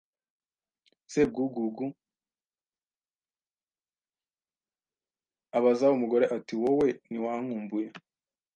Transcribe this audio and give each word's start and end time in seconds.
Sebwugugu 1.11 1.85
abaza 5.57 5.87
umugore 5.97 6.25
ati 6.37 6.53
wowe 6.61 6.87
ntiwankumbuye 7.07 7.87